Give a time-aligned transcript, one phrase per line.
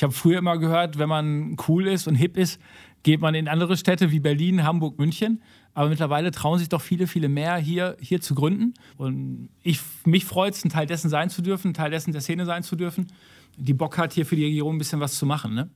[0.00, 2.58] Ich habe früher immer gehört, wenn man cool ist und hip ist,
[3.02, 5.42] geht man in andere Städte wie Berlin, Hamburg, München.
[5.74, 8.72] Aber mittlerweile trauen sich doch viele, viele mehr, hier, hier zu gründen.
[8.96, 12.22] Und ich, mich freut es, ein Teil dessen sein zu dürfen, ein Teil dessen der
[12.22, 13.08] Szene sein zu dürfen,
[13.58, 15.52] die Bock hat, hier für die Region ein bisschen was zu machen.
[15.52, 15.68] Ne?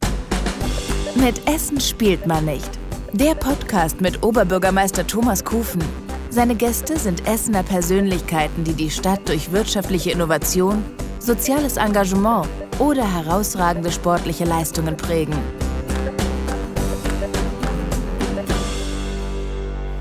[1.16, 2.70] Mit Essen spielt man nicht.
[3.12, 5.84] Der Podcast mit Oberbürgermeister Thomas Kufen.
[6.30, 10.82] Seine Gäste sind Essener Persönlichkeiten, die die Stadt durch wirtschaftliche Innovation,
[11.18, 12.48] soziales Engagement
[12.78, 15.34] oder herausragende sportliche Leistungen prägen.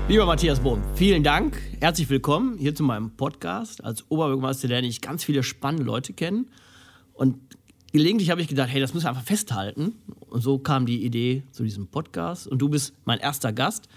[0.08, 1.60] Lieber Matthias Bohm, vielen Dank.
[1.80, 3.82] Herzlich willkommen hier zu meinem Podcast.
[3.82, 6.50] Als Oberbürgermeister lerne ich ganz viele spannende Leute kennen.
[7.14, 7.38] Und
[7.92, 9.94] gelegentlich habe ich gedacht, hey, das müssen wir einfach festhalten.
[10.28, 12.46] Und so kam die Idee zu diesem Podcast.
[12.46, 13.88] Und du bist mein erster Gast.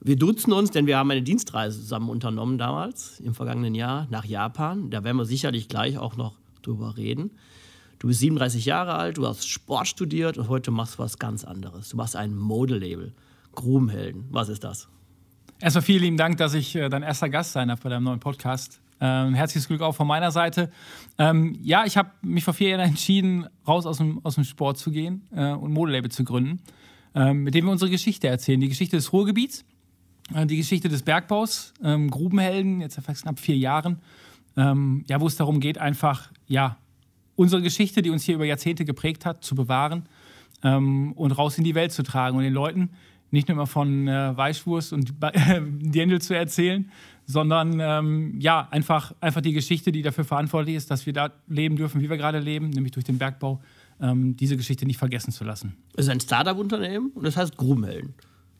[0.00, 4.24] Wir duzen uns, denn wir haben eine Dienstreise zusammen unternommen damals, im vergangenen Jahr, nach
[4.24, 4.90] Japan.
[4.90, 7.32] Da werden wir sicherlich gleich auch noch drüber reden.
[7.98, 11.44] Du bist 37 Jahre alt, du hast Sport studiert und heute machst du was ganz
[11.44, 11.88] anderes.
[11.88, 13.12] Du machst ein Modelabel,
[13.54, 14.26] Grubenhelden.
[14.30, 14.88] Was ist das?
[15.60, 18.20] Erstmal vielen lieben Dank, dass ich äh, dein erster Gast sein darf bei deinem neuen
[18.20, 18.80] Podcast.
[19.00, 20.70] Ähm, herzliches Glück auch von meiner Seite.
[21.18, 24.78] Ähm, ja, ich habe mich vor vier Jahren entschieden, raus aus dem, aus dem Sport
[24.78, 26.60] zu gehen äh, und Modelabel zu gründen,
[27.16, 28.60] äh, mit dem wir unsere Geschichte erzählen.
[28.60, 29.64] Die Geschichte des Ruhrgebiets,
[30.34, 33.98] äh, die Geschichte des Bergbaus, ähm, Grubenhelden, jetzt seit knapp vier Jahren,
[34.56, 36.76] ähm, ja, wo es darum geht, einfach, ja,
[37.38, 40.08] unsere Geschichte, die uns hier über Jahrzehnte geprägt hat, zu bewahren
[40.64, 42.90] ähm, und raus in die Welt zu tragen und den Leuten
[43.30, 46.90] nicht nur immer von äh, Weißwurst und Dirndl zu erzählen,
[47.26, 51.76] sondern ähm, ja, einfach, einfach die Geschichte, die dafür verantwortlich ist, dass wir da leben
[51.76, 53.60] dürfen, wie wir gerade leben, nämlich durch den Bergbau,
[54.00, 55.76] ähm, diese Geschichte nicht vergessen zu lassen.
[55.94, 58.14] Es ist ein Startup-Unternehmen und das heißt Grubenhelden.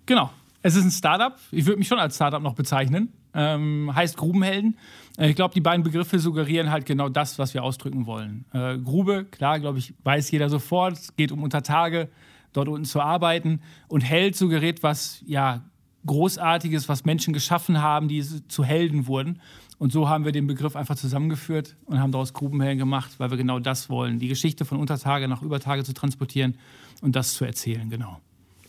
[0.07, 0.31] Genau.
[0.63, 1.37] Es ist ein Startup.
[1.51, 3.13] Ich würde mich schon als Startup noch bezeichnen.
[3.39, 4.77] Ähm, heißt Grubenhelden.
[5.17, 8.45] Äh, ich glaube, die beiden Begriffe suggerieren halt genau das, was wir ausdrücken wollen.
[8.53, 10.95] Äh, Grube, klar, glaube ich, weiß jeder sofort.
[10.95, 12.08] Es geht um Untertage,
[12.53, 13.61] dort unten zu arbeiten.
[13.86, 15.62] Und Held suggeriert was, ja,
[16.06, 19.40] Großartiges, was Menschen geschaffen haben, die zu Helden wurden.
[19.79, 23.36] Und so haben wir den Begriff einfach zusammengeführt und haben daraus Grubenhelden gemacht, weil wir
[23.36, 26.57] genau das wollen, die Geschichte von Untertage nach Übertage zu transportieren
[27.01, 28.20] und das zu erzählen, genau.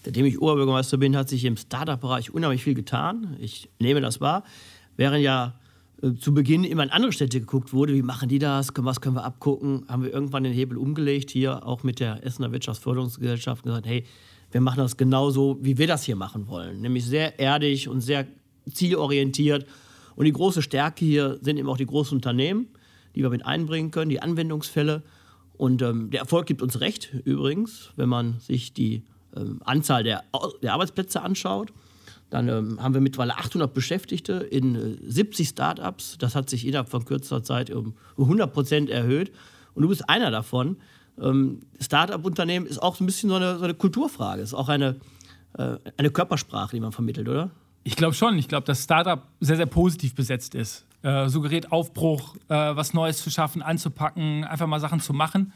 [0.04, 3.36] Seitdem ich Oberbürgermeister bin, hat sich im Startup-Bereich unheimlich viel getan.
[3.40, 4.44] Ich nehme das wahr.
[4.96, 5.56] Während ja
[6.02, 9.16] äh, zu Beginn immer in andere Städte geguckt wurde, wie machen die das, was können
[9.16, 13.86] wir abgucken, haben wir irgendwann den Hebel umgelegt, hier auch mit der Essener Wirtschaftsförderungsgesellschaft gesagt,
[13.86, 14.06] hey,
[14.52, 16.82] wir machen das genauso, wie wir das hier machen wollen.
[16.82, 18.26] Nämlich sehr erdig und sehr
[18.72, 19.66] zielorientiert.
[20.16, 22.68] Und die große Stärke hier sind eben auch die großen Unternehmen,
[23.16, 25.04] die wir mit einbringen können, die Anwendungsfälle.
[25.58, 29.04] Und ähm, der Erfolg gibt uns recht, übrigens, wenn man sich die
[29.64, 30.24] Anzahl der,
[30.62, 31.72] der Arbeitsplätze anschaut.
[32.30, 36.18] Dann ähm, haben wir mittlerweile 800 Beschäftigte in äh, 70 Startups.
[36.20, 39.32] Das hat sich innerhalb von kürzester Zeit um 100 Prozent erhöht.
[39.74, 40.78] Und du bist einer davon.
[41.20, 44.42] Ähm, Startup-Unternehmen ist auch so ein bisschen so eine, so eine Kulturfrage.
[44.42, 44.98] Ist auch eine,
[45.58, 47.50] äh, eine Körpersprache, die man vermittelt, oder?
[47.84, 48.38] Ich glaube schon.
[48.38, 50.86] Ich glaube, dass Startup sehr, sehr positiv besetzt ist.
[51.02, 55.54] Äh, suggeriert Aufbruch, äh, was Neues zu schaffen, anzupacken, einfach mal Sachen zu machen.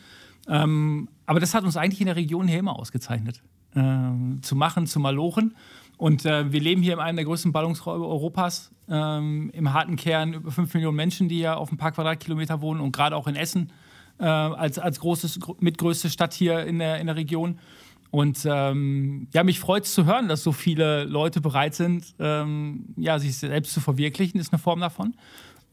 [0.48, 3.42] Ähm, aber das hat uns eigentlich in der Region hier immer ausgezeichnet.
[3.76, 5.56] Äh, zu machen, zu malochen.
[5.98, 8.72] Und äh, wir leben hier in einem der größten Ballungsräume Europas.
[8.90, 12.82] Ähm, Im harten Kern über 5 Millionen Menschen, die hier auf ein paar Quadratkilometer wohnen
[12.82, 13.72] und gerade auch in Essen
[14.20, 17.60] äh, als, als großes, mitgrößte Stadt hier in der, in der Region.
[18.12, 22.94] Und ähm, ja, mich freut es zu hören, dass so viele Leute bereit sind, ähm,
[22.96, 25.16] ja, sich selbst zu verwirklichen, ist eine Form davon.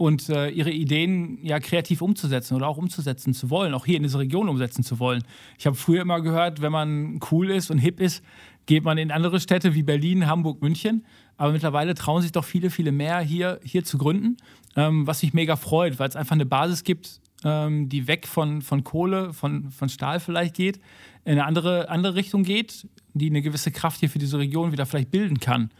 [0.00, 4.02] Und äh, ihre Ideen ja kreativ umzusetzen oder auch umzusetzen zu wollen, auch hier in
[4.02, 5.22] dieser Region umsetzen zu wollen.
[5.58, 8.24] Ich habe früher immer gehört, wenn man cool ist und hip ist,
[8.64, 11.04] geht man in andere Städte wie Berlin, Hamburg, München.
[11.36, 14.38] Aber mittlerweile trauen sich doch viele, viele mehr hier, hier zu gründen,
[14.74, 18.62] ähm, was mich mega freut, weil es einfach eine Basis gibt, ähm, die weg von,
[18.62, 20.78] von Kohle, von, von Stahl vielleicht geht,
[21.26, 24.86] in eine andere, andere Richtung geht, die eine gewisse Kraft hier für diese Region wieder
[24.86, 25.70] vielleicht bilden kann.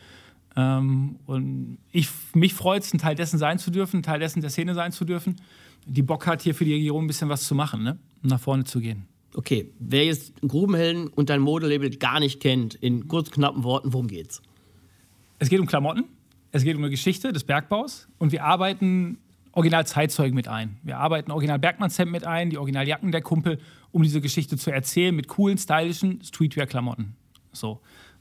[0.57, 4.41] Ähm, und ich, mich freut es, ein Teil dessen sein zu dürfen, ein Teil dessen
[4.41, 5.37] der Szene sein zu dürfen,
[5.87, 7.99] die Bock hat, hier für die Region ein bisschen was zu machen, ne?
[8.23, 9.07] um nach vorne zu gehen.
[9.35, 14.09] Okay, wer jetzt Grubenhelden und dein Modelabel gar nicht kennt, in kurz knappen Worten, worum
[14.09, 14.43] geht's?
[15.39, 16.05] Es geht um Klamotten,
[16.51, 19.19] es geht um eine Geschichte des Bergbaus und wir arbeiten
[19.53, 20.79] original Zeitzeugen mit ein.
[20.83, 23.59] Wir arbeiten original Bergmannshemd mit ein, die original Jacken der Kumpel,
[23.93, 27.15] um diese Geschichte zu erzählen mit coolen, stylischen Streetwear-Klamotten.
[27.53, 27.81] So.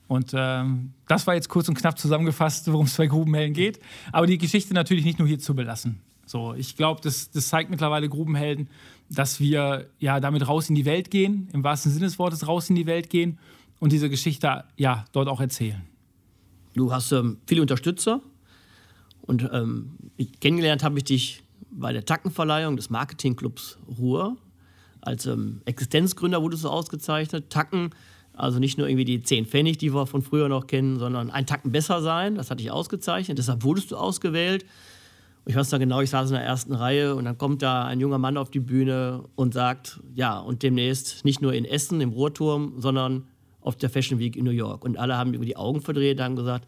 [0.09, 3.79] Und ähm, das war jetzt kurz und knapp zusammengefasst, worum es bei Grubenhelden geht.
[4.11, 6.01] Aber die Geschichte natürlich nicht nur hier zu belassen.
[6.25, 8.69] So, ich glaube, das, das zeigt mittlerweile Grubenhelden,
[9.09, 12.69] dass wir ja damit raus in die Welt gehen, im wahrsten Sinne des Wortes raus
[12.69, 13.39] in die Welt gehen
[13.79, 15.81] und diese Geschichte ja dort auch erzählen.
[16.73, 18.21] Du hast ähm, viele Unterstützer,
[19.29, 19.91] und ähm,
[20.41, 24.37] kennengelernt habe ich dich bei der Tackenverleihung des Marketingclubs Ruhr.
[25.01, 27.51] als ähm, Existenzgründer wurdest du ausgezeichnet.
[27.51, 27.91] Tacken,
[28.39, 31.45] also nicht nur irgendwie die 10 Pfennig, die wir von früher noch kennen, sondern ein
[31.45, 33.37] Tacken besser sein, das hatte ich ausgezeichnet.
[33.37, 34.65] Deshalb wurdest du ausgewählt.
[35.45, 37.99] Ich weiß noch genau, ich saß in der ersten Reihe und dann kommt da ein
[37.99, 42.09] junger Mann auf die Bühne und sagt, ja, und demnächst nicht nur in Essen im
[42.09, 43.25] Ruhrturm, sondern
[43.61, 44.83] auf der Fashion Week in New York.
[44.85, 46.67] Und alle haben über die Augen verdreht, haben gesagt,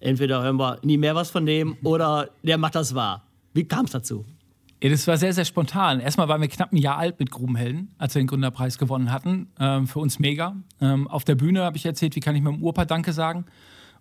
[0.00, 3.24] entweder hören wir nie mehr was von dem oder der macht das wahr.
[3.54, 4.24] Wie kam es dazu?
[4.82, 6.00] Ja, das war sehr, sehr spontan.
[6.00, 9.48] Erstmal waren wir knapp ein Jahr alt mit Grubenhelden, als wir den Gründerpreis gewonnen hatten.
[9.58, 10.56] Ähm, für uns mega.
[10.80, 13.44] Ähm, auf der Bühne habe ich erzählt, wie kann ich meinem Urpa Danke sagen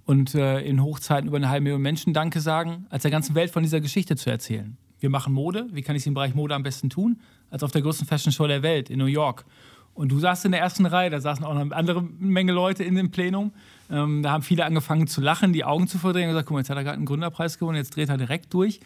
[0.05, 3.51] und äh, in Hochzeiten über eine halbe Million Menschen Danke sagen, als der ganzen Welt
[3.51, 4.77] von dieser Geschichte zu erzählen.
[5.01, 5.67] Wir machen Mode.
[5.71, 7.19] Wie kann ich es im Bereich Mode am besten tun?
[7.49, 9.45] Als auf der größten Fashion Show der Welt in New York.
[9.93, 12.85] Und du saßt in der ersten Reihe, da saßen auch noch eine andere Menge Leute
[12.85, 13.51] in dem Plenum.
[13.91, 16.61] Ähm, da haben viele angefangen zu lachen, die Augen zu verdrehen und gesagt, guck mal,
[16.61, 18.79] jetzt hat er gerade einen Gründerpreis gewonnen, jetzt dreht er direkt durch.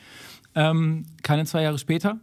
[0.56, 2.20] Ähm, keine zwei Jahre später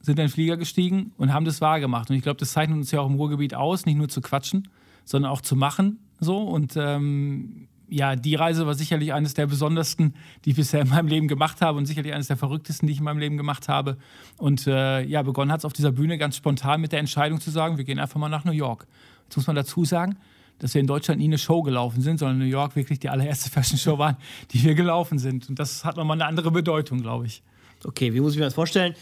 [0.00, 2.10] sind in den Flieger gestiegen und haben das wahrgemacht.
[2.10, 4.68] Und ich glaube, das zeichnet uns ja auch im Ruhrgebiet aus, nicht nur zu quatschen,
[5.04, 5.98] sondern auch zu machen.
[6.20, 6.38] So.
[6.38, 10.14] Und ähm, ja, die Reise war sicherlich eines der besondersten,
[10.44, 12.98] die ich bisher in meinem Leben gemacht habe und sicherlich eines der verrücktesten, die ich
[12.98, 13.96] in meinem Leben gemacht habe.
[14.36, 17.50] Und äh, ja, begonnen hat es auf dieser Bühne ganz spontan mit der Entscheidung zu
[17.50, 18.86] sagen, wir gehen einfach mal nach New York.
[19.24, 20.16] Jetzt muss man dazu sagen,
[20.58, 23.50] dass wir in Deutschland nie eine Show gelaufen sind, sondern New York wirklich die allererste
[23.50, 24.16] Fashion Show waren,
[24.52, 25.48] die wir gelaufen sind.
[25.48, 27.42] Und das hat nochmal eine andere Bedeutung, glaube ich.
[27.84, 28.94] Okay, wie muss ich mir das vorstellen?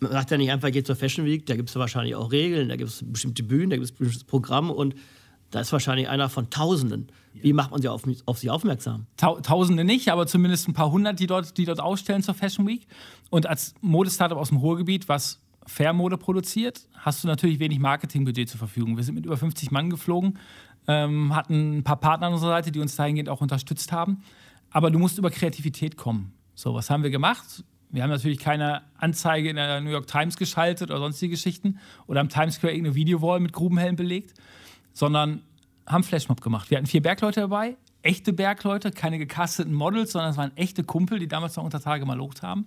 [0.00, 2.68] Man sagt ja nicht einfach, geht zur Fashion Week, da gibt es wahrscheinlich auch Regeln,
[2.68, 4.96] da gibt es bestimmte Bühnen, da gibt es bestimmtes Programm und
[5.50, 7.10] da ist wahrscheinlich einer von Tausenden.
[7.32, 9.06] Wie macht man sie auf, auf sie aufmerksam?
[9.16, 12.86] Tausende nicht, aber zumindest ein paar hundert, die dort, die dort ausstellen zur Fashion Week.
[13.30, 18.58] Und als Modestartup aus dem Ruhrgebiet, was Fairmode produziert, hast du natürlich wenig Marketingbudget zur
[18.58, 18.96] Verfügung.
[18.96, 20.38] Wir sind mit über 50 Mann geflogen,
[20.86, 24.22] ähm, hatten ein paar Partner an unserer Seite, die uns dahingehend auch unterstützt haben.
[24.70, 26.32] Aber du musst über Kreativität kommen.
[26.54, 27.64] So, was haben wir gemacht?
[27.90, 32.20] Wir haben natürlich keine Anzeige in der New York Times geschaltet oder sonstige Geschichten oder
[32.20, 34.34] am Times Square irgendeine Videowall mit Grubenhelm belegt,
[34.92, 35.42] sondern
[35.86, 36.70] haben Flashmob gemacht.
[36.70, 41.18] Wir hatten vier Bergleute dabei, echte Bergleute, keine gecasteten Models, sondern es waren echte Kumpel,
[41.18, 42.66] die damals noch unter Tage mal locht haben,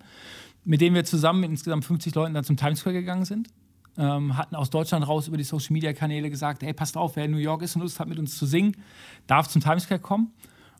[0.63, 3.49] mit denen wir zusammen mit insgesamt 50 Leuten dann zum Times Square gegangen sind.
[3.97, 7.25] Ähm, hatten aus Deutschland raus über die Social Media Kanäle gesagt: Hey, passt auf, wer
[7.25, 8.75] in New York ist und Lust hat, mit uns zu singen,
[9.27, 10.33] darf zum Times Square kommen.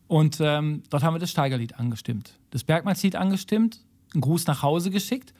[0.07, 3.81] Und ähm, dort haben wir das Steigerlied angestimmt, das Bergmannslied angestimmt
[4.13, 5.33] einen Gruß nach Hause geschickt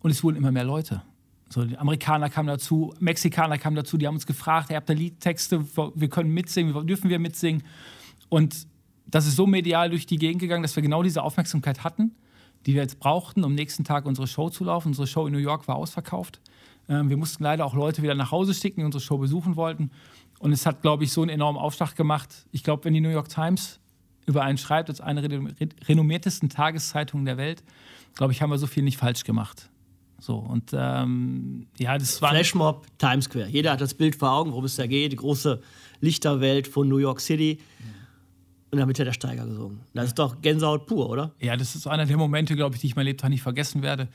[0.00, 1.02] und es wurden immer mehr Leute.
[1.48, 4.92] So, die Amerikaner kamen dazu, Mexikaner kamen dazu, die haben uns gefragt, ihr habt da
[4.92, 7.62] Liedtexte, wir können mitsingen, dürfen wir mitsingen?
[8.28, 8.66] Und
[9.06, 12.12] das ist so medial durch die Gegend gegangen, dass wir genau diese Aufmerksamkeit hatten,
[12.66, 14.88] die wir jetzt brauchten, um am nächsten Tag unsere Show zu laufen.
[14.88, 16.40] Unsere Show in New York war ausverkauft.
[16.88, 19.90] Ähm, wir mussten leider auch Leute wieder nach Hause schicken, die unsere Show besuchen wollten.
[20.38, 22.46] Und es hat, glaube ich, so einen enormen Aufschlag gemacht.
[22.50, 23.78] Ich glaube, wenn die New York Times
[24.26, 25.40] über einen schreibt, als eine der
[25.86, 27.62] renommiertesten Tageszeitungen der Welt,
[28.14, 29.70] glaube ich, haben wir so viel nicht falsch gemacht.
[30.20, 32.30] So, und ähm, ja, das war.
[32.30, 33.48] Flashmob, Times Square.
[33.48, 35.60] Jeder hat das Bild vor Augen, worum es da geht, die große
[36.00, 37.58] Lichterwelt von New York City.
[38.70, 39.80] Und damit hat der Steiger gesungen.
[39.92, 41.32] Das ist doch Gänsehaut pur, oder?
[41.40, 44.08] Ja, das ist einer der Momente, glaube ich, die ich mein Lebtag nicht vergessen werde.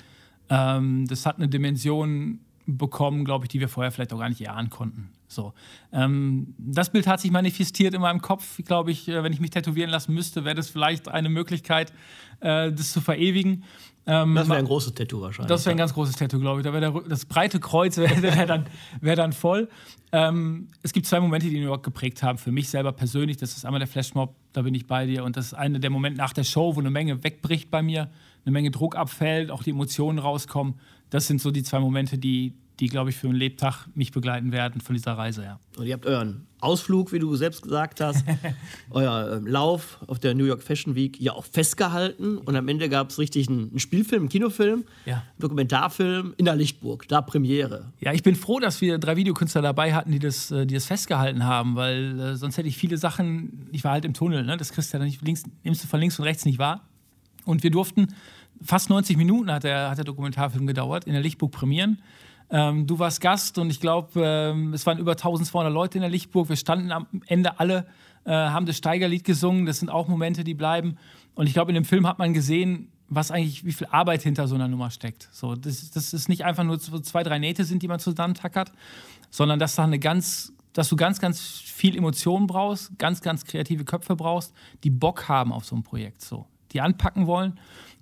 [0.49, 2.39] Ähm, das hat eine Dimension
[2.77, 5.09] bekommen, glaube ich, die wir vorher vielleicht auch gar nicht erahnen konnten.
[5.27, 5.53] So.
[5.91, 8.59] Ähm, das Bild hat sich manifestiert in meinem Kopf.
[8.65, 11.93] Glaube ich, äh, wenn ich mich tätowieren lassen müsste, wäre das vielleicht eine Möglichkeit,
[12.39, 13.63] äh, das zu verewigen.
[14.07, 15.49] Ähm, das wäre ein großes Tattoo wahrscheinlich.
[15.49, 16.65] Das wäre ein ganz großes Tattoo, glaube ich.
[16.65, 18.65] Da wäre das breite Kreuz wäre wär dann,
[19.01, 19.69] wär dann voll.
[20.11, 22.39] Ähm, es gibt zwei Momente, die New York geprägt haben.
[22.39, 23.37] Für mich selber persönlich.
[23.37, 25.23] Das ist einmal der Flashmob, da bin ich bei dir.
[25.23, 28.09] Und das ist einer der Momente nach der Show, wo eine Menge wegbricht bei mir,
[28.45, 30.79] eine Menge Druck abfällt, auch die Emotionen rauskommen.
[31.09, 34.51] Das sind so die zwei Momente, die, die, glaube ich, für einen Lebtag mich begleiten
[34.51, 35.59] werden von dieser Reise, ja.
[35.77, 38.23] Und ihr habt euren Ausflug, wie du selbst gesagt hast,
[38.89, 42.37] euer äh, Lauf auf der New York Fashion Week ja auch festgehalten.
[42.37, 45.23] Und am Ende gab es richtig einen, einen, Spielfilm, einen Kinofilm, ja.
[45.39, 47.91] Dokumentarfilm in der Lichtburg, da Premiere.
[47.99, 50.85] Ja, ich bin froh, dass wir drei Videokünstler dabei hatten, die das, äh, die das
[50.85, 54.57] festgehalten haben, weil äh, sonst hätte ich viele Sachen, ich war halt im Tunnel, ne?
[54.57, 56.87] das kriegst du ja nicht links, nimmst du von links und rechts nicht wahr.
[57.45, 58.13] Und wir durften,
[58.61, 62.01] fast 90 Minuten hat der, hat der Dokumentarfilm gedauert, in der Lichtburg prämieren.
[62.51, 66.09] Ähm, du warst Gast und ich glaube, ähm, es waren über 1200 Leute in der
[66.09, 66.49] Lichtburg.
[66.49, 67.85] Wir standen am Ende alle,
[68.25, 69.65] äh, haben das Steigerlied gesungen.
[69.65, 70.97] Das sind auch Momente, die bleiben.
[71.35, 74.47] Und ich glaube, in dem Film hat man gesehen, was eigentlich, wie viel Arbeit hinter
[74.47, 75.29] so einer Nummer steckt.
[75.31, 78.71] So, das, das ist nicht einfach nur zwei, drei Nähte sind, die man zusammentackert,
[79.29, 83.83] sondern dass da eine ganz, dass du ganz, ganz viel Emotionen brauchst, ganz, ganz kreative
[83.83, 87.59] Köpfe brauchst, die Bock haben auf so ein Projekt, so, die anpacken wollen.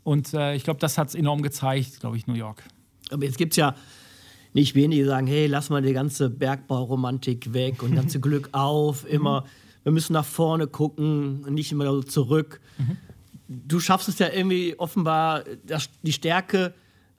[0.07, 2.63] Und äh, ich glaube, das hat es enorm gezeigt, glaube ich, New York.
[3.09, 3.75] Aber jetzt gibt es ja
[4.53, 9.43] nicht wenige sagen, hey, lass mal die ganze Bergbauromantik weg und ganze Glück auf, immer,
[9.83, 12.61] wir müssen nach vorne gucken, nicht immer zurück.
[12.77, 12.97] Mhm.
[13.49, 15.43] Du schaffst es ja irgendwie offenbar,
[16.01, 16.73] die Stärke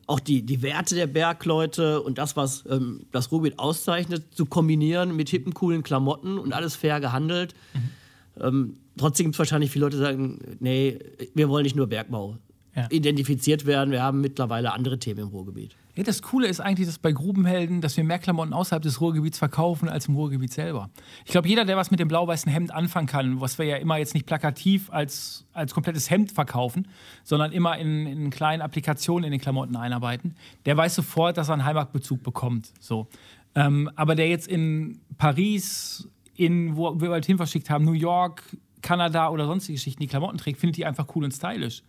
[0.07, 5.15] auch die, die Werte der Bergleute und das, was ähm, das Ruhrgebiet auszeichnet, zu kombinieren
[5.15, 7.55] mit hippen, coolen Klamotten und alles fair gehandelt.
[7.75, 8.43] Mhm.
[8.43, 10.99] Ähm, trotzdem gibt es wahrscheinlich viele Leute, die sagen, nee,
[11.35, 12.39] wir wollen nicht nur Bergbau
[12.79, 12.87] ja.
[12.91, 15.75] identifiziert werden, wir haben mittlerweile andere Themen im Ruhrgebiet.
[15.99, 19.37] Ja, das Coole ist eigentlich, dass bei Grubenhelden, dass wir mehr Klamotten außerhalb des Ruhrgebiets
[19.37, 20.91] verkaufen als im Ruhrgebiet selber.
[21.25, 23.97] Ich glaube, jeder, der was mit dem blau-weißen Hemd anfangen kann, was wir ja immer
[23.97, 26.87] jetzt nicht plakativ als, als komplettes Hemd verkaufen,
[27.25, 31.55] sondern immer in, in kleinen Applikationen in den Klamotten einarbeiten, der weiß sofort, dass er
[31.55, 32.71] einen Heimatbezug bekommt.
[32.79, 33.09] So.
[33.57, 38.45] Ähm, aber der jetzt in Paris, in, wo wir halt hin verschickt haben, New York,
[38.83, 41.83] Kanada oder sonstige Geschichten die Klamotten trägt, findet die einfach cool und stylisch.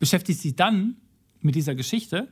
[0.00, 0.96] Beschäftigt sich dann
[1.40, 2.28] mit dieser Geschichte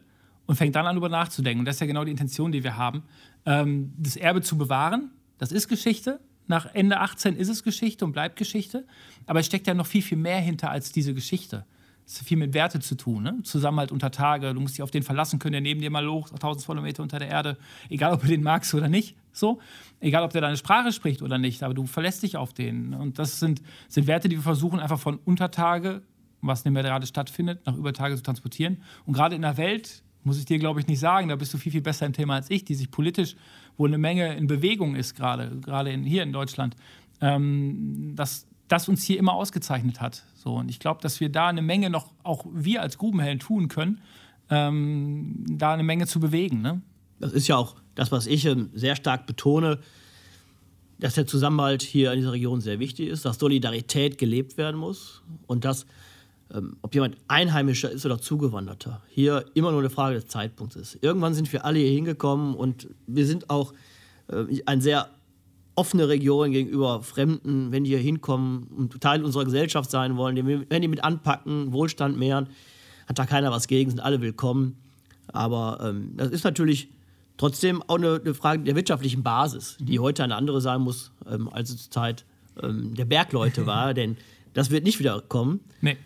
[0.47, 1.61] und fängt dann an, darüber nachzudenken.
[1.61, 3.05] Und das ist ja genau die Intention, die wir haben,
[3.47, 5.13] ähm, das Erbe zu bewahren.
[5.37, 6.21] Das ist Geschichte.
[6.47, 8.87] Nach Ende 18 ist es Geschichte und bleibt Geschichte.
[9.27, 11.67] Aber es steckt ja noch viel, viel mehr hinter als diese Geschichte.
[12.07, 13.23] Es hat viel mit Werte zu tun.
[13.23, 13.41] Ne?
[13.43, 14.55] Zusammenhalt unter Tage.
[14.55, 17.19] Du musst dich auf den verlassen können, der neben dir mal hoch, 1200 Meter unter
[17.19, 17.59] der Erde.
[17.91, 19.15] Egal, ob du den magst oder nicht.
[19.35, 19.61] So.
[20.01, 21.63] Egal, ob der deine Sprache spricht oder nicht.
[21.63, 22.95] Aber du verlässt dich auf den.
[22.95, 26.01] Und das sind, sind Werte, die wir versuchen, einfach von Untertage,
[26.41, 28.83] was nicht mehr gerade stattfindet, nach Übertage zu transportieren.
[29.07, 31.29] Und gerade in der Welt, muss ich dir, glaube ich, nicht sagen.
[31.29, 33.37] Da bist du viel, viel besser im Thema als ich, die sich politisch,
[33.77, 36.77] wo eine Menge in Bewegung ist, gerade, gerade in, hier in Deutschland,
[37.21, 40.25] ähm, dass das uns hier immer ausgezeichnet hat.
[40.35, 43.69] So, und ich glaube, dass wir da eine Menge noch, auch wir als Grubenhelden tun
[43.69, 44.01] können,
[44.51, 46.61] ähm, da eine Menge zu bewegen.
[46.61, 46.83] Ne?
[47.19, 49.79] Das ist ja auch das, was ich ähm, sehr stark betone,
[50.99, 55.23] dass der Zusammenhalt hier in dieser Region sehr wichtig ist, dass Solidarität gelebt werden muss
[55.47, 55.87] und dass
[56.83, 60.99] ob jemand Einheimischer ist oder Zugewanderter, hier immer nur eine Frage des Zeitpunkts ist.
[61.03, 63.75] Irgendwann sind wir alle hier hingekommen und wir sind auch
[64.29, 65.11] äh, eine sehr
[65.75, 70.83] offene Region gegenüber Fremden, wenn die hier hinkommen und Teil unserer Gesellschaft sein wollen, wenn
[70.83, 72.49] die mit anpacken, Wohlstand mehren,
[73.07, 74.77] hat da keiner was gegen, sind alle willkommen.
[75.29, 76.89] Aber ähm, das ist natürlich
[77.37, 81.49] trotzdem auch eine, eine, Frage der wirtschaftlichen Basis, die heute eine andere sein muss, ähm,
[81.49, 82.25] als es zur Zeit
[82.61, 84.17] ähm, der Bergleute war, denn
[84.55, 85.61] das wird nicht wieder kommen.
[85.81, 85.97] Nee.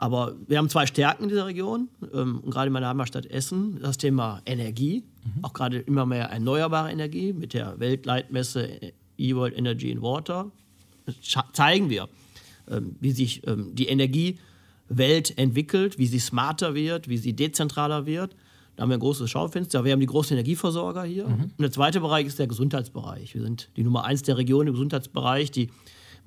[0.00, 3.98] Aber wir haben zwei Stärken in dieser Region, ähm, gerade in meiner Heimatstadt Essen, das
[3.98, 5.44] Thema Energie, mhm.
[5.44, 10.52] auch gerade immer mehr erneuerbare Energie mit der Weltleitmesse E-World Energy in Water.
[11.52, 12.08] Zeigen wir,
[12.70, 18.36] ähm, wie sich ähm, die Energiewelt entwickelt, wie sie smarter wird, wie sie dezentraler wird.
[18.76, 19.84] Da haben wir ein großes Schaufenster.
[19.84, 21.26] Wir haben die großen Energieversorger hier.
[21.26, 21.42] Mhm.
[21.42, 23.34] Und der zweite Bereich ist der Gesundheitsbereich.
[23.34, 25.70] Wir sind die Nummer eins der Region im Gesundheitsbereich, die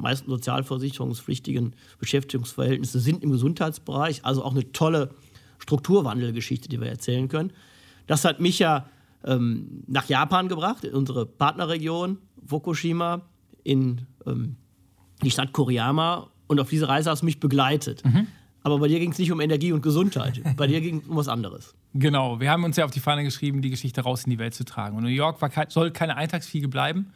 [0.01, 4.25] meisten sozialversicherungspflichtigen Beschäftigungsverhältnisse sind im Gesundheitsbereich.
[4.25, 5.09] Also auch eine tolle
[5.59, 7.53] Strukturwandelgeschichte, die wir erzählen können.
[8.07, 8.87] Das hat mich ja
[9.23, 13.21] ähm, nach Japan gebracht, in unsere Partnerregion Fukushima,
[13.63, 14.55] in ähm,
[15.23, 16.29] die Stadt Koriyama.
[16.47, 18.03] Und auf diese Reise hast du mich begleitet.
[18.03, 18.27] Mhm.
[18.63, 20.41] Aber bei dir ging es nicht um Energie und Gesundheit.
[20.57, 21.73] Bei dir ging es um was anderes.
[21.93, 24.53] Genau, wir haben uns ja auf die Fahne geschrieben, die Geschichte raus in die Welt
[24.53, 24.97] zu tragen.
[24.97, 27.11] Und New York kein, soll keine Eintagsfliege bleiben,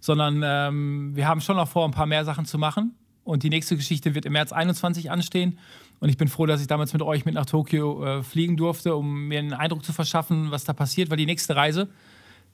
[0.00, 2.94] sondern ähm, wir haben schon noch vor, ein paar mehr Sachen zu machen.
[3.24, 5.58] Und die nächste Geschichte wird im März 21 anstehen.
[6.00, 8.96] Und ich bin froh, dass ich damals mit euch mit nach Tokio äh, fliegen durfte,
[8.96, 11.88] um mir einen Eindruck zu verschaffen, was da passiert, weil die nächste Reise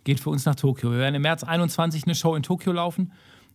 [0.02, 0.90] geht für uns nach Tokio.
[0.90, 3.12] Wir werden im März 21 eine Show in Tokio laufen.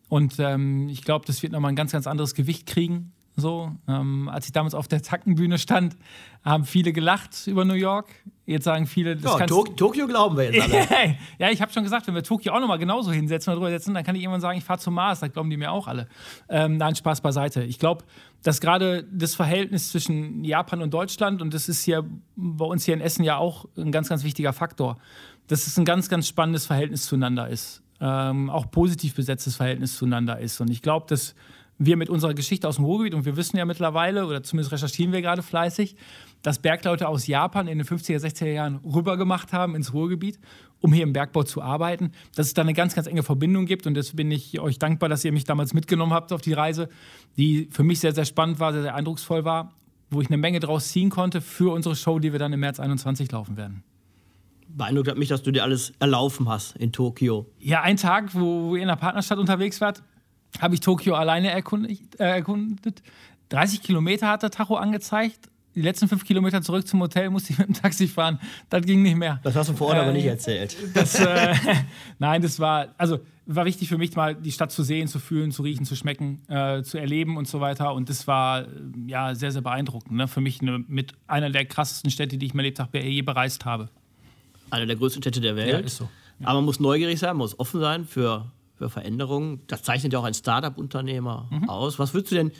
[0.07, 3.11] Und ähm, ich glaube, das wird nochmal ein ganz, ganz anderes Gewicht kriegen.
[3.39, 5.95] So, ähm, als ich damals auf der Zackenbühne stand,
[6.43, 8.07] haben viele gelacht über New York.
[8.45, 11.15] Jetzt sagen viele, das ja, Tok Tokio glauben wir jetzt alle.
[11.37, 13.93] ja, ich habe schon gesagt, wenn wir Tokio auch nochmal genauso hinsetzen oder drüber setzen,
[13.93, 15.19] dann kann ich irgendwann sagen, ich fahre zum Mars.
[15.19, 16.07] Das glauben die mir auch alle.
[16.49, 17.63] Ähm, nein, Spaß beiseite.
[17.63, 18.05] Ich glaube,
[18.41, 22.05] dass gerade das Verhältnis zwischen Japan und Deutschland, und das ist hier
[22.35, 24.97] bei uns hier in Essen ja auch ein ganz, ganz wichtiger Faktor,
[25.45, 27.83] dass es ein ganz, ganz spannendes Verhältnis zueinander ist.
[28.01, 30.59] Ähm, auch positiv besetztes Verhältnis zueinander ist.
[30.61, 31.35] Und ich glaube, dass
[31.79, 35.13] wir mit unserer Geschichte aus dem Ruhrgebiet, und wir wissen ja mittlerweile, oder zumindest recherchieren
[35.13, 35.95] wir gerade fleißig,
[36.41, 40.39] dass Bergleute aus Japan in den 50er, 60er Jahren rübergemacht haben ins Ruhrgebiet,
[40.81, 43.87] um hier im Bergbau zu arbeiten, dass es da eine ganz, ganz enge Verbindung gibt.
[43.87, 46.89] Und deswegen bin ich euch dankbar, dass ihr mich damals mitgenommen habt auf die Reise,
[47.37, 49.73] die für mich sehr, sehr spannend war, sehr, sehr eindrucksvoll war,
[50.09, 52.79] wo ich eine Menge draus ziehen konnte für unsere Show, die wir dann im März
[52.79, 53.83] 21 laufen werden
[54.71, 57.47] beeindruckt hat mich, dass du dir alles erlaufen hast in Tokio.
[57.57, 60.03] Ja, ein Tag, wo ihr in der Partnerstadt unterwegs wart,
[60.59, 63.01] habe ich Tokio alleine erkundigt, äh, erkundet.
[63.49, 65.49] 30 Kilometer hat der Tacho angezeigt.
[65.75, 68.39] Die letzten fünf Kilometer zurück zum Hotel musste ich mit dem Taxi fahren.
[68.69, 69.39] Das ging nicht mehr.
[69.43, 70.75] Das hast du vor Ort äh, aber nicht erzählt.
[70.93, 71.53] Das, äh,
[72.19, 75.51] nein, das war, also war wichtig für mich, mal die Stadt zu sehen, zu fühlen,
[75.51, 77.93] zu riechen, zu schmecken, äh, zu erleben und so weiter.
[77.93, 78.65] Und das war
[79.07, 80.17] ja sehr, sehr beeindruckend.
[80.17, 80.27] Ne?
[80.27, 83.89] Für mich eine, mit einer der krassesten Städte, die ich mein Lebtag je bereist habe.
[84.71, 85.71] Eine der größten Städte der Welt.
[85.71, 86.09] Ja, ist so.
[86.39, 86.47] Ja.
[86.47, 89.61] Aber man muss neugierig sein, man muss offen sein für für Veränderungen.
[89.67, 91.69] Das zeichnet ja auch ein Startup-Unternehmer mhm.
[91.69, 91.99] aus.
[91.99, 92.51] Was würdest du denn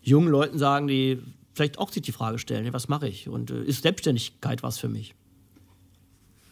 [0.00, 1.20] jungen Leuten sagen, die
[1.52, 3.28] vielleicht auch sich die Frage stellen, was mache ich?
[3.28, 5.14] Und äh, ist Selbstständigkeit was für mich?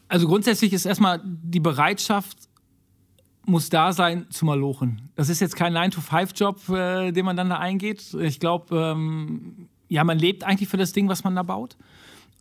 [0.08, 2.36] Also grundsätzlich ist erstmal die Bereitschaft
[3.46, 5.10] muss da sein zu malochen.
[5.16, 8.14] Das ist jetzt kein 9-to-5-Job, äh, den man dann da eingeht.
[8.14, 11.76] Ich glaube, ähm, ja, man lebt eigentlich für das Ding, was man da baut.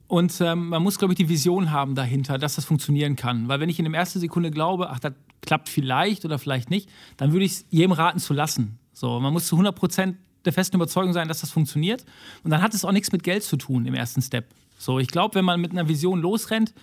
[0.07, 3.47] Und ähm, man muss, glaube ich, die Vision haben dahinter, dass das funktionieren kann.
[3.47, 5.13] Weil wenn ich in der ersten Sekunde glaube, ach, das
[5.45, 8.79] klappt vielleicht oder vielleicht nicht, dann würde ich es jedem raten zu lassen.
[8.93, 12.05] So, man muss zu 100 Prozent der festen Überzeugung sein, dass das funktioniert.
[12.43, 14.45] Und dann hat es auch nichts mit Geld zu tun im ersten Step.
[14.77, 16.73] So, ich glaube, wenn man mit einer Vision losrennt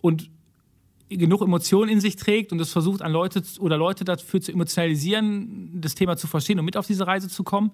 [0.00, 0.28] und
[1.08, 5.80] genug Emotionen in sich trägt und es versucht, an Leute oder Leute dafür zu emotionalisieren,
[5.80, 7.70] das Thema zu verstehen und mit auf diese Reise zu kommen,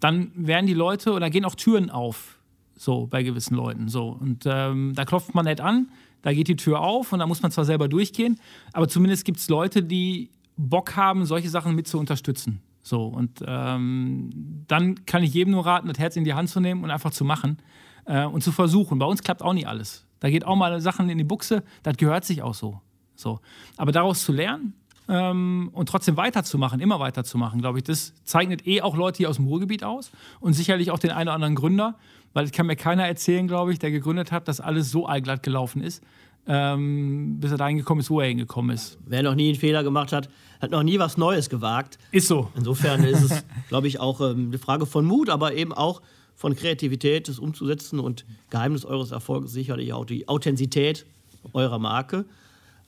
[0.00, 2.38] dann werden die Leute oder gehen auch Türen auf,
[2.76, 3.88] so bei gewissen Leuten.
[3.88, 4.08] So.
[4.08, 5.90] Und ähm, da klopft man nett an,
[6.22, 8.38] da geht die Tür auf und da muss man zwar selber durchgehen,
[8.72, 12.60] aber zumindest gibt es Leute, die Bock haben, solche Sachen mit zu unterstützen.
[12.82, 16.60] So, und ähm, dann kann ich jedem nur raten, das Herz in die Hand zu
[16.60, 17.58] nehmen und einfach zu machen
[18.06, 18.98] äh, und zu versuchen.
[18.98, 20.04] Bei uns klappt auch nicht alles.
[20.20, 22.80] Da geht auch mal Sachen in die Buchse, das gehört sich auch so.
[23.14, 23.40] so.
[23.76, 24.74] Aber daraus zu lernen
[25.08, 29.36] ähm, und trotzdem weiterzumachen, immer weiterzumachen, glaube ich, das zeichnet eh auch Leute hier aus
[29.36, 30.10] dem Ruhrgebiet aus
[30.40, 31.96] und sicherlich auch den einen oder anderen Gründer,
[32.32, 35.42] weil es kann mir keiner erzählen, glaube ich, der gegründet hat, dass alles so allglatt
[35.42, 36.02] gelaufen ist.
[36.44, 38.98] Ähm, bis er dahin gekommen ist, wo er hingekommen ist.
[39.06, 40.28] Wer noch nie einen Fehler gemacht hat,
[40.60, 41.98] hat noch nie was Neues gewagt.
[42.10, 42.50] Ist so.
[42.56, 46.02] Insofern ist es, glaube ich, auch ähm, eine Frage von Mut, aber eben auch
[46.34, 48.00] von Kreativität, das umzusetzen.
[48.00, 51.06] Und Geheimnis eures Erfolgs ist sicherlich auch die Authentizität
[51.52, 52.24] eurer Marke.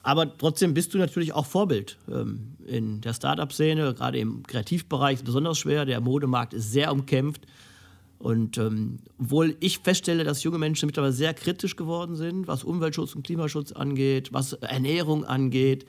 [0.03, 5.25] Aber trotzdem bist du natürlich auch Vorbild ähm, in der Startup-Szene, gerade im Kreativbereich ist
[5.25, 5.87] besonders schwer.
[5.87, 7.47] Der Modemarkt ist sehr umkämpft.
[8.25, 13.15] Und ähm, obwohl ich feststelle, dass junge Menschen mittlerweile sehr kritisch geworden sind, was Umweltschutz
[13.15, 15.85] und Klimaschutz angeht, was Ernährung angeht,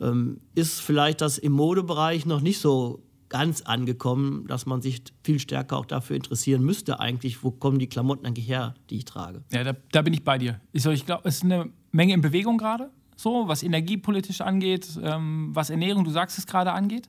[0.00, 5.40] ähm, ist vielleicht das im Modebereich noch nicht so ganz angekommen, dass man sich viel
[5.40, 9.42] stärker auch dafür interessieren müsste, eigentlich, wo kommen die Klamotten eigentlich her, die ich trage.
[9.50, 10.60] Ja, da, da bin ich bei dir.
[10.70, 14.88] Ich, so, ich glaube, es ist eine Menge in Bewegung gerade, so, was energiepolitisch angeht,
[15.02, 17.08] ähm, was Ernährung, du sagst es gerade, angeht.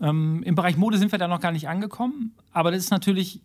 [0.00, 3.42] Ähm, Im Bereich Mode sind wir da noch gar nicht angekommen, aber das ist natürlich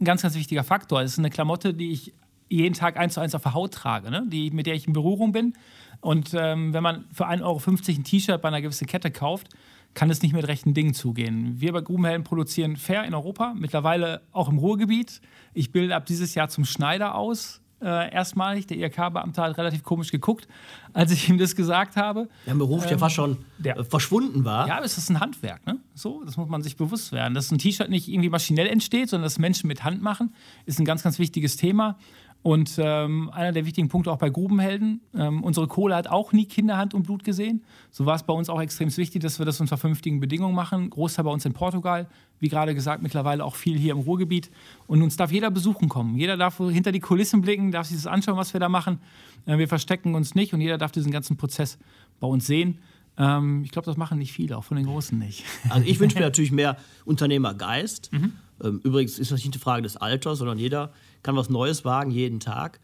[0.00, 1.02] ein ganz, ganz wichtiger Faktor.
[1.02, 2.14] Es ist eine Klamotte, die ich
[2.48, 4.24] jeden Tag eins zu eins auf der Haut trage, ne?
[4.26, 5.54] die, mit der ich in Berührung bin.
[6.00, 9.48] Und ähm, wenn man für 1,50 Euro ein T-Shirt bei einer gewissen Kette kauft,
[9.94, 11.60] kann es nicht mit rechten Dingen zugehen.
[11.60, 15.20] Wir bei Grubenhelden produzieren fair in Europa, mittlerweile auch im Ruhrgebiet.
[15.54, 17.60] Ich bilde ab dieses Jahr zum Schneider aus.
[17.80, 18.66] Äh, erstmalig.
[18.66, 20.48] Der IRK-Beamte hat relativ komisch geguckt,
[20.92, 22.28] als ich ihm das gesagt habe.
[22.44, 24.66] Der Beruf, ähm, der fast schon der, äh, verschwunden war.
[24.66, 25.64] Ja, aber es ist ein Handwerk.
[25.64, 25.78] Ne?
[25.94, 27.34] So, das muss man sich bewusst werden.
[27.34, 30.34] Dass ein T-Shirt nicht irgendwie maschinell entsteht, sondern dass Menschen mit Hand machen,
[30.66, 31.98] ist ein ganz, ganz wichtiges Thema.
[32.42, 36.46] Und ähm, einer der wichtigen Punkte auch bei Grubenhelden, ähm, unsere Kohle hat auch nie
[36.46, 37.64] Kinderhand und Blut gesehen.
[37.90, 40.88] So war es bei uns auch extrem wichtig, dass wir das unter vernünftigen Bedingungen machen.
[40.88, 42.06] Großteil bei uns in Portugal,
[42.38, 44.50] wie gerade gesagt, mittlerweile auch viel hier im Ruhrgebiet.
[44.86, 46.16] Und uns darf jeder besuchen kommen.
[46.16, 49.00] Jeder darf hinter die Kulissen blicken, darf sich das anschauen, was wir da machen.
[49.44, 51.76] Äh, wir verstecken uns nicht und jeder darf diesen ganzen Prozess
[52.20, 52.78] bei uns sehen.
[53.18, 55.44] Ähm, ich glaube, das machen nicht viele, auch von den Großen nicht.
[55.70, 58.12] Also ich wünsche mir natürlich mehr Unternehmergeist.
[58.12, 58.32] Mhm.
[58.62, 62.10] Ähm, übrigens ist das nicht eine Frage des Alters, sondern jeder kann was Neues wagen
[62.10, 62.80] jeden Tag.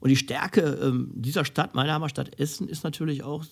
[0.00, 3.42] Und die Stärke ähm, dieser Stadt, meiner Heimatstadt Essen, ist natürlich auch,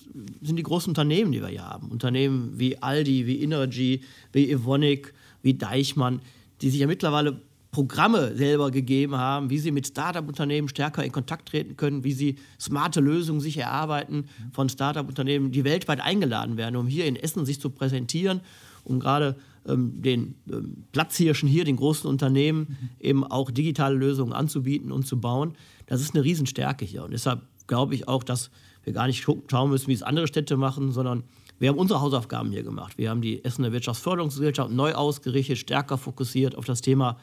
[0.43, 1.89] sind die großen Unternehmen, die wir hier haben.
[1.89, 6.21] Unternehmen wie Aldi, wie Energy, wie Evonik, wie Deichmann,
[6.61, 7.41] die sich ja mittlerweile
[7.73, 12.37] Programme selber gegeben haben, wie sie mit Startup-Unternehmen stärker in Kontakt treten können, wie sie
[12.61, 17.63] smarte Lösungen sich erarbeiten von Startup-Unternehmen, die weltweit eingeladen werden, um hier in Essen sich
[17.63, 18.43] zu präsentieren,
[18.85, 24.93] um gerade ähm, den ähm, Platzhirschen hier, den großen Unternehmen, eben auch digitale Lösungen anzubieten
[24.93, 25.55] und zu bauen.
[25.87, 27.05] Das ist eine Riesenstärke hier.
[27.05, 28.51] Und deshalb glaube ich auch, dass
[28.85, 31.23] wir gar nicht schauen müssen, wie es andere Städte machen, sondern
[31.59, 32.99] wir haben unsere Hausaufgaben hier gemacht.
[32.99, 37.17] Wir haben die Essener Wirtschaftsförderungsgesellschaft neu ausgerichtet, stärker fokussiert auf das Thema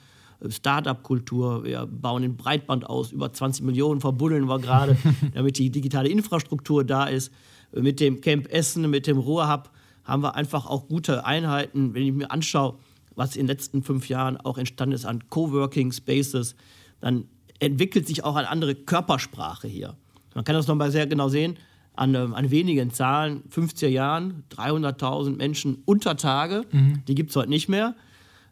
[0.47, 1.63] Start-up-Kultur.
[1.63, 3.12] Wir bauen den Breitband aus.
[3.12, 4.97] Über 20 Millionen verbuddeln wir gerade,
[5.34, 7.32] damit die digitale Infrastruktur da ist.
[7.71, 9.69] Mit dem Camp Essen, mit dem Ruhrhub
[10.04, 11.93] haben wir einfach auch gute Einheiten.
[11.93, 12.78] Wenn ich mir anschaue,
[13.15, 16.56] was in den letzten fünf Jahren auch entstanden ist an Coworking Spaces,
[17.02, 17.25] dann
[17.60, 19.95] entwickelt sich auch eine andere Körpersprache hier.
[20.34, 21.58] Man kann das nochmal sehr genau sehen
[21.95, 23.43] an, ähm, an wenigen Zahlen.
[23.49, 27.04] 50er Jahren, 300.000 Menschen unter Tage, mhm.
[27.08, 27.95] die gibt es heute nicht mehr.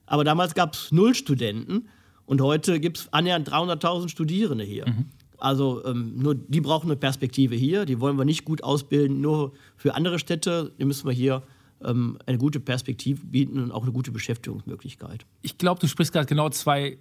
[0.07, 1.87] Aber damals gab es null Studenten
[2.25, 4.87] und heute gibt es annähernd 300.000 Studierende hier.
[4.87, 5.05] Mhm.
[5.37, 7.85] Also ähm, nur die brauchen eine Perspektive hier.
[7.85, 10.71] Die wollen wir nicht gut ausbilden, nur für andere Städte.
[10.79, 11.43] Die müssen wir hier
[11.83, 15.25] ähm, eine gute Perspektive bieten und auch eine gute Beschäftigungsmöglichkeit.
[15.43, 16.97] Ich glaube, du sprichst gerade genau zwei,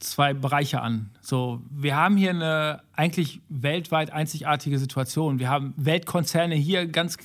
[0.00, 1.10] zwei Bereiche an.
[1.20, 5.38] So, wir haben hier eine eigentlich weltweit einzigartige Situation.
[5.38, 7.18] Wir haben Weltkonzerne hier ganz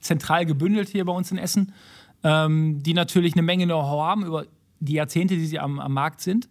[0.00, 1.72] zentral gebündelt hier bei uns in Essen,
[2.24, 4.46] ähm, die natürlich eine Menge Know-how haben über
[4.80, 6.48] die Jahrzehnte, die sie am, am Markt sind,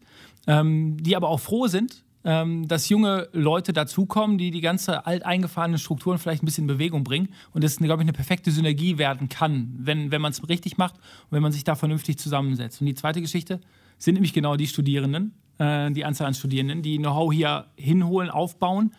[0.47, 5.79] ähm, die aber auch froh sind, ähm, dass junge Leute dazukommen, die die ganze alteingefahrenen
[5.79, 9.29] Strukturen vielleicht ein bisschen in Bewegung bringen und das, glaube ich, eine perfekte Synergie werden
[9.29, 12.81] kann, wenn, wenn man es richtig macht und wenn man sich da vernünftig zusammensetzt.
[12.81, 13.59] Und die zweite Geschichte
[13.97, 18.91] sind nämlich genau die Studierenden, äh, die Anzahl an Studierenden, die Know-how hier hinholen, aufbauen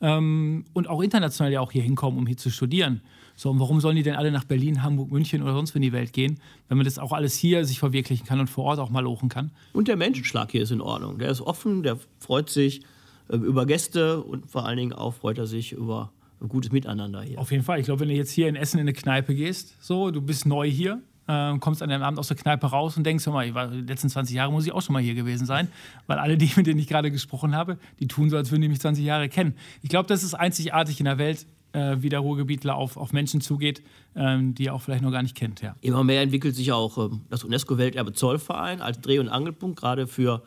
[0.00, 3.02] ähm, und auch international ja auch hier hinkommen, um hier zu studieren.
[3.40, 5.82] So, und warum sollen die denn alle nach Berlin, Hamburg, München oder sonst wo in
[5.82, 8.78] die Welt gehen, wenn man das auch alles hier sich verwirklichen kann und vor Ort
[8.78, 9.50] auch mal lochen kann?
[9.72, 11.18] Und der Menschenschlag hier ist in Ordnung.
[11.18, 12.82] Der ist offen, der freut sich
[13.30, 17.22] äh, über Gäste und vor allen Dingen auch freut er sich über ein gutes Miteinander
[17.22, 17.38] hier.
[17.38, 17.80] Auf jeden Fall.
[17.80, 20.44] Ich glaube, wenn du jetzt hier in Essen in eine Kneipe gehst, so, du bist
[20.44, 23.46] neu hier, äh, kommst an einem Abend aus der Kneipe raus und denkst, hör mal,
[23.46, 25.68] ich war, die letzten 20 Jahre muss ich auch schon mal hier gewesen sein,
[26.06, 28.68] weil alle die, mit denen ich gerade gesprochen habe, die tun so, als würden die
[28.68, 29.54] mich 20 Jahre kennen.
[29.80, 33.40] Ich glaube, das ist einzigartig in der Welt, äh, wie der Ruhrgebietler auf, auf Menschen
[33.40, 33.82] zugeht,
[34.16, 35.60] ähm, die er auch vielleicht noch gar nicht kennt.
[35.60, 35.76] Ja.
[35.80, 40.42] Immer mehr entwickelt sich auch ähm, das UNESCO-Welterbe Zollverein als Dreh- und Angelpunkt, gerade für,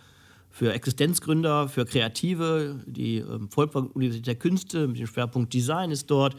[0.50, 2.82] für Existenzgründer, für Kreative.
[2.86, 6.36] Die ähm, Volkswagen-Universität der Künste mit dem Schwerpunkt Design ist dort.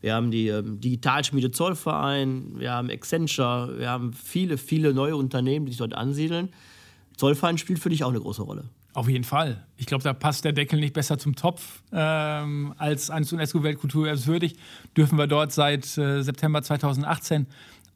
[0.00, 5.66] Wir haben die ähm, Digitalschmiede Zollverein, wir haben Accenture, wir haben viele, viele neue Unternehmen,
[5.66, 6.48] die sich dort ansiedeln.
[7.16, 8.64] Zollverein spielt für dich auch eine große Rolle.
[8.94, 9.64] Auf jeden Fall.
[9.76, 14.56] Ich glaube, da passt der Deckel nicht besser zum Topf ähm, als eines UNESCO-Weltkulturerbswürdig.
[14.96, 17.46] Dürfen wir dort seit äh, September 2018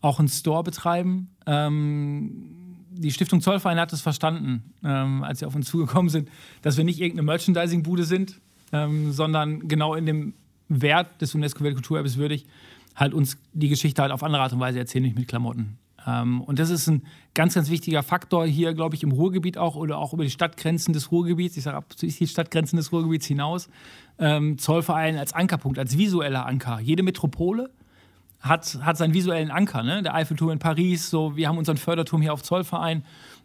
[0.01, 1.29] auch einen Store betreiben.
[1.47, 6.31] Ähm, die Stiftung Zollverein hat es verstanden, ähm, als sie auf uns zugekommen sind,
[6.63, 8.41] dass wir nicht irgendeine Merchandising-Bude sind,
[8.73, 10.35] ähm, sondern genau in dem
[10.69, 12.47] Wert des UNESCO-Weltkulturerbes würdig
[12.97, 15.79] halt uns die Geschichte halt auf andere Art und Weise erzählen, nicht mit Klamotten.
[16.07, 17.03] Ähm, und das ist ein
[17.35, 20.95] ganz, ganz wichtiger Faktor hier, glaube ich, im Ruhrgebiet auch oder auch über die Stadtgrenzen
[20.95, 21.57] des Ruhrgebiets.
[21.57, 23.69] Ich sage ab die Stadtgrenzen des Ruhrgebiets hinaus.
[24.19, 26.81] Ähm, Zollverein als Ankerpunkt, als visueller Anker.
[26.81, 27.71] Jede Metropole
[28.41, 29.83] hat, hat seinen visuellen Anker.
[29.83, 30.03] Ne?
[30.03, 33.05] Der Eiffelturm in Paris, so, wir haben unseren Förderturm hier auf Zollverein,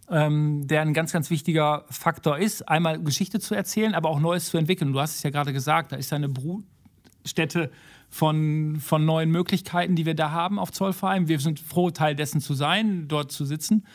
[0.09, 4.47] ähm, der ein ganz, ganz wichtiger Faktor ist, einmal Geschichte zu erzählen, aber auch Neues
[4.47, 4.93] zu entwickeln.
[4.93, 7.71] Du hast es ja gerade gesagt, da ist eine Brutstätte
[8.11, 11.27] von, von neuen Möglichkeiten, die wir da haben auf Zollverein.
[11.27, 13.85] Wir sind froh, Teil dessen zu sein, dort zu sitzen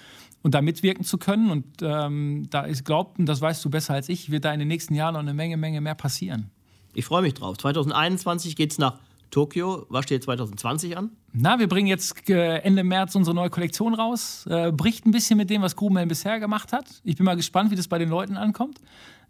[0.42, 1.50] und da mitwirken zu können.
[1.50, 4.58] Und ähm, da ist, glaubt, und das weißt du besser als ich, wird da in
[4.58, 6.50] den nächsten Jahren noch eine Menge, Menge mehr passieren.
[6.94, 7.58] Ich freue mich drauf.
[7.58, 8.98] 2021 geht es nach
[9.30, 9.86] Tokio.
[9.90, 11.10] Was steht 2020 an?
[11.32, 14.46] Na, wir bringen jetzt äh, Ende März unsere neue Kollektion raus.
[14.48, 16.86] Äh, bricht ein bisschen mit dem, was Grubenhelm bisher gemacht hat.
[17.04, 18.80] Ich bin mal gespannt, wie das bei den Leuten ankommt.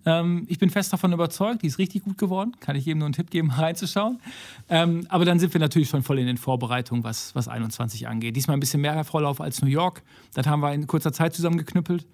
[0.07, 2.53] Ähm, ich bin fest davon überzeugt, die ist richtig gut geworden.
[2.61, 4.21] Kann ich jedem nur einen Tipp geben, reinzuschauen.
[4.71, 8.37] Ähm, aber dann sind wir natürlich schon voll in den Vorbereitungen, was, was 21 angeht.
[8.37, 10.03] Diesmal ein bisschen mehr Vorlauf als New York.
[10.33, 12.07] Das haben wir in kurzer Zeit zusammengeknüppelt.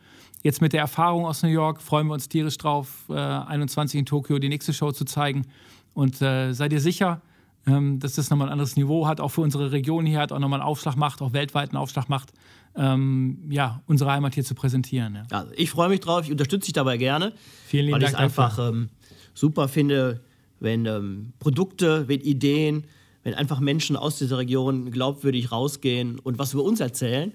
[0.42, 4.06] Jetzt mit der Erfahrung aus New York freuen wir uns tierisch drauf, äh, 21 in
[4.06, 5.46] Tokio die nächste Show zu zeigen.
[5.94, 7.20] Und äh, seid ihr sicher,
[7.66, 10.38] ähm, dass das nochmal ein anderes Niveau hat, auch für unsere Region hier hat, auch
[10.38, 12.32] nochmal einen Aufschlag macht, auch weltweit einen Aufschlag macht,
[12.74, 15.14] ähm, ja, unsere Heimat hier zu präsentieren.
[15.14, 15.22] Ja.
[15.30, 17.32] Also ich freue mich drauf, ich unterstütze dich dabei gerne.
[17.66, 18.14] Vielen lieben weil Dank.
[18.14, 18.88] Weil ich es einfach ähm,
[19.34, 20.20] super finde,
[20.60, 22.84] wenn ähm, Produkte, wenn Ideen,
[23.22, 27.32] wenn einfach Menschen aus dieser Region glaubwürdig rausgehen und was über uns erzählen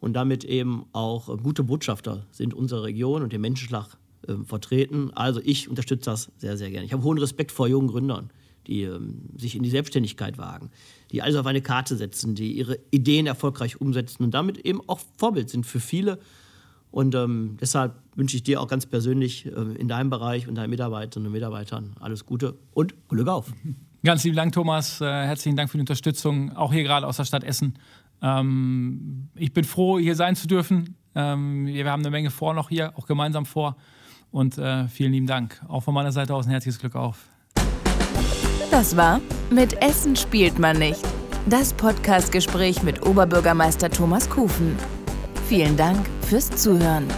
[0.00, 3.96] und damit eben auch äh, gute Botschafter sind unserer Region und den Menschenschlag
[4.28, 5.10] äh, vertreten.
[5.14, 6.86] Also ich unterstütze das sehr, sehr gerne.
[6.86, 8.30] Ich habe hohen Respekt vor jungen Gründern
[8.66, 10.70] die ähm, sich in die Selbstständigkeit wagen,
[11.12, 15.00] die alles auf eine Karte setzen, die ihre Ideen erfolgreich umsetzen und damit eben auch
[15.16, 16.18] Vorbild sind für viele.
[16.90, 20.70] Und ähm, deshalb wünsche ich dir auch ganz persönlich äh, in deinem Bereich und deinen
[20.70, 23.52] Mitarbeiterinnen und Mitarbeitern alles Gute und Glück auf.
[24.04, 25.00] Ganz lieben Dank, Thomas.
[25.00, 27.74] Äh, herzlichen Dank für die Unterstützung, auch hier gerade aus der Stadt Essen.
[28.22, 30.96] Ähm, ich bin froh, hier sein zu dürfen.
[31.14, 33.76] Ähm, wir haben eine Menge vor noch hier, auch gemeinsam vor.
[34.30, 35.62] Und äh, vielen lieben Dank.
[35.68, 37.28] Auch von meiner Seite aus ein herzliches Glück auf.
[38.76, 41.00] Das war Mit Essen spielt man nicht.
[41.46, 44.76] Das Podcastgespräch mit Oberbürgermeister Thomas Kufen.
[45.48, 47.08] Vielen Dank fürs Zuhören.